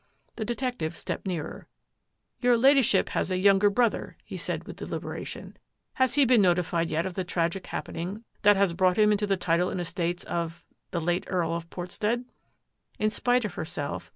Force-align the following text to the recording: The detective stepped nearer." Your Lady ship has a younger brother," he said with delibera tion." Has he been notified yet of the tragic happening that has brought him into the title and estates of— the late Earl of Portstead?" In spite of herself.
The 0.35 0.45
detective 0.45 0.95
stepped 0.95 1.27
nearer." 1.27 1.67
Your 2.41 2.57
Lady 2.57 2.81
ship 2.81 3.09
has 3.09 3.29
a 3.29 3.37
younger 3.37 3.69
brother," 3.69 4.17
he 4.25 4.35
said 4.35 4.63
with 4.63 4.77
delibera 4.79 5.23
tion." 5.27 5.57
Has 6.01 6.15
he 6.15 6.25
been 6.25 6.41
notified 6.41 6.89
yet 6.89 7.05
of 7.05 7.13
the 7.13 7.23
tragic 7.23 7.67
happening 7.67 8.23
that 8.41 8.55
has 8.57 8.73
brought 8.73 8.97
him 8.97 9.11
into 9.11 9.27
the 9.27 9.37
title 9.37 9.69
and 9.69 9.79
estates 9.79 10.23
of— 10.23 10.65
the 10.89 10.99
late 11.01 11.27
Earl 11.27 11.53
of 11.53 11.69
Portstead?" 11.69 12.25
In 12.97 13.11
spite 13.11 13.45
of 13.45 13.53
herself. 13.53 14.09